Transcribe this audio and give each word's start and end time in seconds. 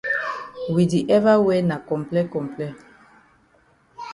We 0.63 0.69
we 0.75 0.83
di 0.91 0.99
ever 1.17 1.37
wear 1.45 1.61
na 1.69 1.77
comple 1.89 2.21
comple. 2.33 2.67